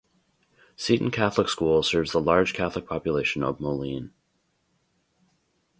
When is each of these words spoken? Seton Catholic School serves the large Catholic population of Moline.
Seton 0.75 1.11
Catholic 1.11 1.47
School 1.47 1.83
serves 1.83 2.11
the 2.11 2.19
large 2.19 2.55
Catholic 2.55 2.87
population 2.87 3.43
of 3.43 3.59
Moline. 3.59 4.09